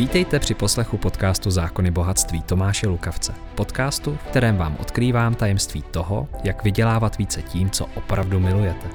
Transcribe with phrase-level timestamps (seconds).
[0.00, 3.34] Vítejte při poslechu podcastu Zákony bohatství Tomáše Lukavce.
[3.54, 8.88] Podcastu, v kterém vám odkrývám tajemství toho, jak vydělávat více tím, co opravdu milujete.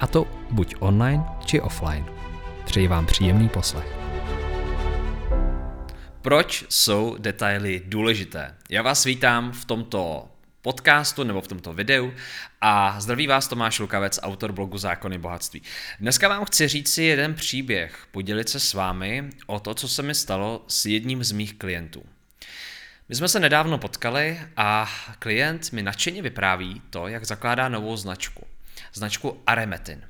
[0.00, 2.04] A to buď online, či offline.
[2.64, 3.96] Přeji vám příjemný poslech.
[6.20, 8.54] Proč jsou detaily důležité?
[8.70, 10.28] Já vás vítám v tomto
[10.62, 12.12] podcastu nebo v tomto videu
[12.60, 15.62] a zdraví vás Tomáš Lukavec, autor blogu Zákony bohatství.
[16.00, 20.02] Dneska vám chci říct si jeden příběh, podělit se s vámi o to, co se
[20.02, 22.02] mi stalo s jedním z mých klientů.
[23.08, 28.46] My jsme se nedávno potkali a klient mi nadšeně vypráví to, jak zakládá novou značku.
[28.94, 30.02] Značku Aremetin.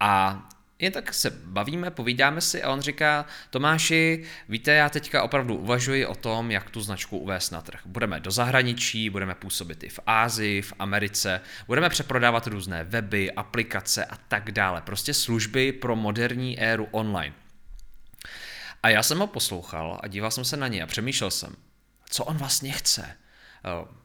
[0.00, 0.42] A
[0.78, 6.06] jen tak se bavíme, povídáme si a on říká, Tomáši, víte, já teďka opravdu uvažuji
[6.06, 7.80] o tom, jak tu značku uvést na trh.
[7.84, 14.04] Budeme do zahraničí, budeme působit i v Ázii, v Americe, budeme přeprodávat různé weby, aplikace
[14.04, 14.82] a tak dále.
[14.82, 17.34] Prostě služby pro moderní éru online.
[18.82, 21.56] A já jsem ho poslouchal a díval jsem se na něj a přemýšlel jsem,
[22.10, 23.16] co on vlastně chce.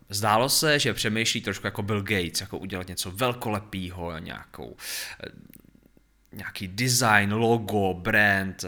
[0.09, 4.77] Zdálo se, že přemýšlí trošku jako Bill Gates, jako udělat něco velkolepého, nějakou
[6.31, 8.67] nějaký design, logo, brand, eh,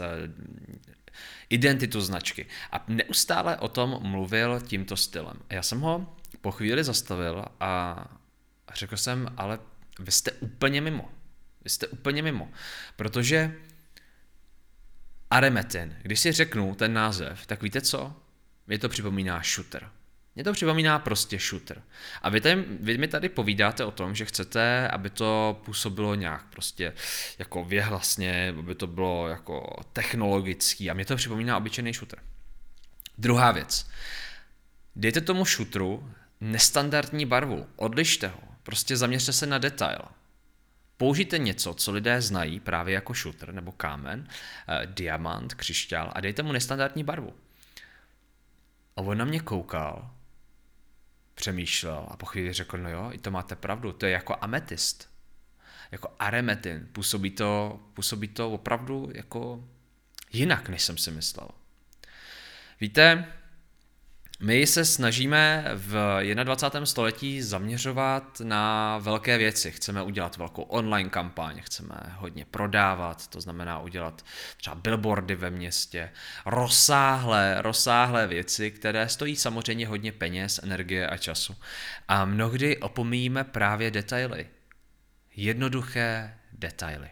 [1.50, 2.46] identitu značky.
[2.72, 5.36] A neustále o tom mluvil tímto stylem.
[5.50, 8.04] A já jsem ho po chvíli zastavil a
[8.74, 9.58] řekl jsem, ale
[9.98, 11.10] vy jste úplně mimo.
[11.64, 12.50] Vy jste úplně mimo.
[12.96, 13.54] Protože
[15.30, 18.16] Aremetin, když si řeknu ten název, tak víte co?
[18.66, 19.90] Mě to připomíná shooter.
[20.34, 21.82] Mně to připomíná prostě shooter.
[22.22, 26.44] A vy, tady, vy mi tady povídáte o tom, že chcete, aby to působilo nějak
[26.50, 26.92] prostě
[27.38, 32.18] jako věhlasně, aby to bylo jako technologický a mě to připomíná obyčejný shooter.
[33.18, 33.86] Druhá věc.
[34.96, 40.00] Dejte tomu shooteru nestandardní barvu, odlište ho, prostě zaměřte se na detail.
[40.96, 46.42] Použijte něco, co lidé znají právě jako shooter nebo kámen, eh, diamant, křišťál a dejte
[46.42, 47.34] mu nestandardní barvu.
[48.96, 50.10] A on na mě koukal
[51.40, 55.10] přemýšlel a po chvíli řekl, no jo, i to máte pravdu, to je jako ametist,
[55.90, 59.64] jako aremetin, působí to, působí to opravdu jako
[60.32, 61.48] jinak, než jsem si myslel.
[62.80, 63.32] Víte,
[64.42, 66.86] my se snažíme v 21.
[66.86, 69.70] století zaměřovat na velké věci.
[69.70, 74.24] Chceme udělat velkou online kampaň, chceme hodně prodávat, to znamená udělat
[74.56, 76.10] třeba billboardy ve městě,
[76.46, 81.56] rozsáhlé, rozsáhlé věci, které stojí samozřejmě hodně peněz, energie a času.
[82.08, 84.46] A mnohdy opomíjíme právě detaily.
[85.36, 87.10] Jednoduché detaily.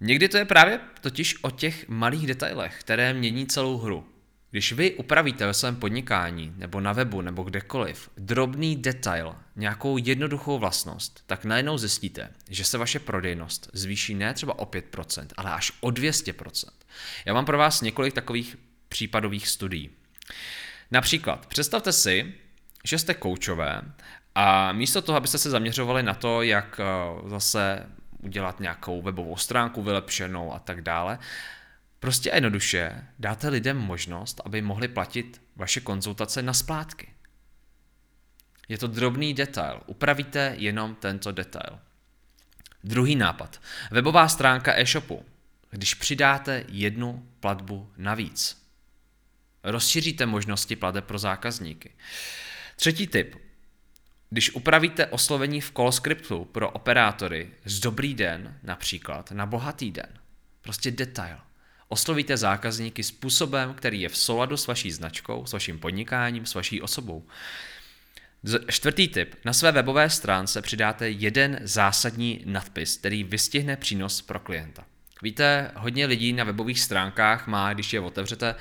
[0.00, 4.11] Někdy to je právě totiž o těch malých detailech, které mění celou hru.
[4.52, 10.58] Když vy upravíte ve svém podnikání, nebo na webu, nebo kdekoliv, drobný detail, nějakou jednoduchou
[10.58, 15.72] vlastnost, tak najednou zjistíte, že se vaše prodejnost zvýší ne třeba o 5%, ale až
[15.80, 16.68] o 200%.
[17.24, 18.56] Já mám pro vás několik takových
[18.88, 19.90] případových studií.
[20.90, 22.34] Například, představte si,
[22.84, 23.82] že jste koučové
[24.34, 27.86] a místo toho, abyste se zaměřovali na to, jak eh, zase
[28.22, 31.18] udělat nějakou webovou stránku vylepšenou a tak dále,
[32.02, 37.08] Prostě a jednoduše dáte lidem možnost, aby mohli platit vaše konzultace na splátky.
[38.68, 41.78] Je to drobný detail, upravíte jenom tento detail.
[42.84, 43.60] Druhý nápad.
[43.90, 45.24] Webová stránka e-shopu.
[45.70, 48.66] Když přidáte jednu platbu navíc.
[49.64, 51.90] Rozšíříte možnosti plateb pro zákazníky.
[52.76, 53.36] Třetí tip.
[54.30, 60.18] Když upravíte oslovení v call scriptu pro operátory z dobrý den například na bohatý den.
[60.60, 61.38] Prostě detail.
[61.92, 66.82] Oslovíte zákazníky způsobem, který je v souladu s vaší značkou, s vaším podnikáním, s vaší
[66.82, 67.26] osobou.
[68.68, 69.34] Čtvrtý tip.
[69.44, 74.84] Na své webové stránce přidáte jeden zásadní nadpis, který vystihne přínos pro klienta.
[75.22, 78.54] Víte, hodně lidí na webových stránkách má, když je otevřete,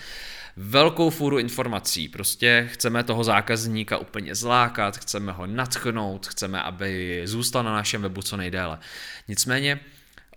[0.57, 2.09] velkou fůru informací.
[2.09, 8.21] Prostě chceme toho zákazníka úplně zlákat, chceme ho natchnout, chceme, aby zůstal na našem webu
[8.21, 8.79] co nejdéle.
[9.27, 9.79] Nicméně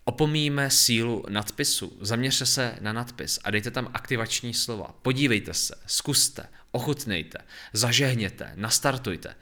[0.05, 4.95] Opomíjíme sílu nadpisu, zaměřte se na nadpis a dejte tam aktivační slova.
[5.03, 7.39] Podívejte se, zkuste, ochutnejte,
[7.73, 9.35] zažehněte, nastartujte.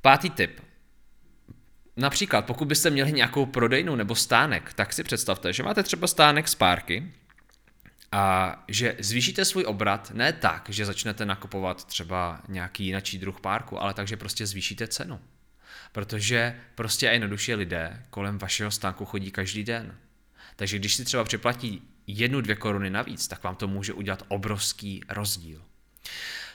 [0.00, 0.60] Pátý tip.
[1.96, 6.48] Například, pokud byste měli nějakou prodejnu nebo stánek, tak si představte, že máte třeba stánek
[6.48, 7.12] z párky
[8.12, 13.82] a že zvýšíte svůj obrat ne tak, že začnete nakupovat třeba nějaký jiný druh párku,
[13.82, 15.20] ale tak, že prostě zvýšíte cenu
[15.92, 19.94] protože prostě a jednoduše lidé kolem vašeho stánku chodí každý den.
[20.56, 25.02] Takže když si třeba připlatí jednu, dvě koruny navíc, tak vám to může udělat obrovský
[25.08, 25.62] rozdíl.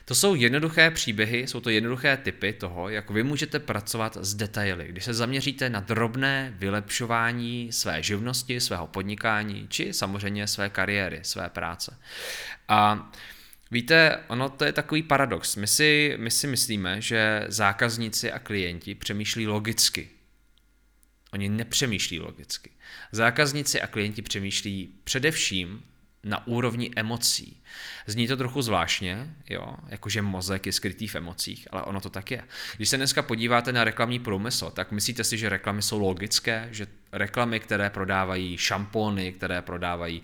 [0.06, 4.88] To jsou jednoduché příběhy, jsou to jednoduché typy toho, jak vy můžete pracovat s detaily,
[4.88, 11.50] když se zaměříte na drobné vylepšování své živnosti, svého podnikání, či samozřejmě své kariéry, své
[11.50, 11.98] práce.
[12.68, 13.12] A
[13.72, 15.56] Víte, ono to je takový paradox.
[15.56, 20.10] My si, my si myslíme, že zákazníci a klienti přemýšlí logicky.
[21.34, 22.70] Oni nepřemýšlí logicky.
[23.12, 25.84] Zákazníci a klienti přemýšlí především
[26.24, 27.64] na úrovni emocí.
[28.06, 32.32] Zní to trochu zvláštně, jo, jakože mozek je skrytý v emocích, ale ono to tak
[32.32, 32.44] je.
[32.78, 36.88] Když se dneska podíváte na reklamní průmysl, tak myslíte si, že reklamy jsou logické, že
[37.12, 40.22] reklamy, které prodávají šampony, které prodávají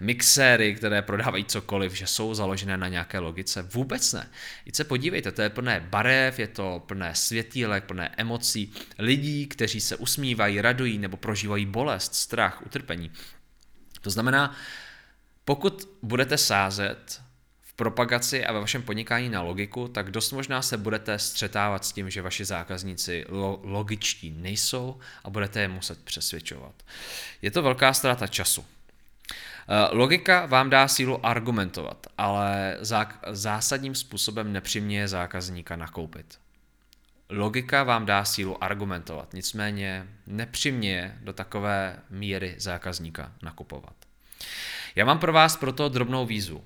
[0.00, 3.62] mixéry, které prodávají cokoliv, že jsou založené na nějaké logice?
[3.62, 4.28] Vůbec ne.
[4.66, 9.80] I se podívejte, to je plné barev, je to plné světýlek, plné emocí, lidí, kteří
[9.80, 13.10] se usmívají, radují nebo prožívají bolest, strach, utrpení.
[14.00, 14.56] To znamená,
[15.46, 17.22] pokud budete sázet
[17.60, 21.92] v propagaci a ve vašem podnikání na logiku, tak dost možná se budete střetávat s
[21.92, 26.74] tím, že vaši zákazníci lo- logičtí nejsou a budete je muset přesvědčovat.
[27.42, 28.64] Je to velká ztráta času.
[29.68, 32.76] Eh, logika vám dá sílu argumentovat, ale
[33.30, 36.38] zásadním způsobem nepřiměje zákazníka nakoupit.
[37.30, 43.94] Logika vám dá sílu argumentovat, nicméně nepřiměje do takové míry zákazníka nakupovat.
[44.96, 46.64] Já mám pro vás proto drobnou výzvu.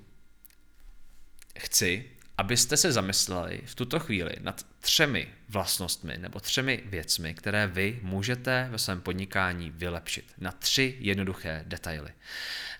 [1.59, 7.99] Chci, abyste se zamysleli v tuto chvíli nad třemi vlastnostmi nebo třemi věcmi, které vy
[8.01, 10.33] můžete ve svém podnikání vylepšit.
[10.37, 12.11] Na tři jednoduché detaily.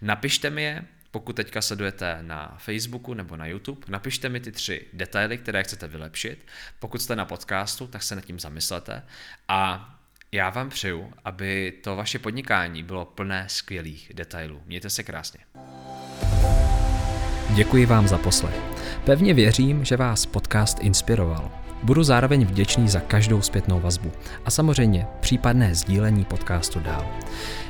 [0.01, 4.87] Napište mi je, pokud teďka sledujete na Facebooku nebo na YouTube, napište mi ty tři
[4.93, 6.47] detaily, které chcete vylepšit.
[6.79, 9.03] Pokud jste na podcastu, tak se nad tím zamyslete
[9.47, 9.89] a
[10.33, 14.61] já vám přeju, aby to vaše podnikání bylo plné skvělých detailů.
[14.65, 15.39] Mějte se krásně.
[17.49, 18.55] Děkuji vám za poslech.
[19.05, 21.51] Pevně věřím, že vás podcast inspiroval.
[21.83, 24.11] Budu zároveň vděčný za každou zpětnou vazbu
[24.45, 27.19] a samozřejmě případné sdílení podcastu dál.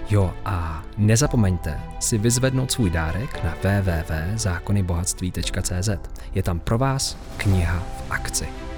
[0.10, 5.90] Jo a nezapomeňte si vyzvednout svůj dárek na www.zákonybohatství.cz.
[6.34, 8.71] Je tam pro vás kniha v akci.